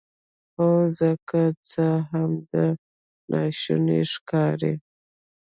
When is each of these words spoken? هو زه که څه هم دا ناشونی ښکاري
هو 0.55 0.67
زه 0.97 1.09
که 1.29 1.41
څه 1.69 1.85
هم 2.09 2.31
دا 2.51 2.65
ناشونی 3.31 4.01
ښکاري 4.13 4.73